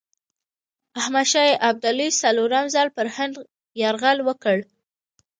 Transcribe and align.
احمدشاه 0.99 1.49
ابدالي 1.69 2.07
څلورم 2.21 2.65
ځل 2.75 2.87
پر 2.95 3.07
هند 3.15 3.33
یرغل 3.81 4.17
وکړ. 4.27 4.57